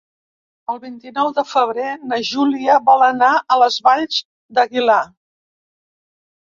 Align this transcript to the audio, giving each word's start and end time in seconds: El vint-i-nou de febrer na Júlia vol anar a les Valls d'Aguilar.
El 0.73 0.79
vint-i-nou 0.85 1.29
de 1.39 1.43
febrer 1.49 1.91
na 2.13 2.19
Júlia 2.31 2.79
vol 2.89 3.07
anar 3.11 3.31
a 3.57 3.61
les 3.65 3.81
Valls 3.91 4.21
d'Aguilar. 4.59 5.01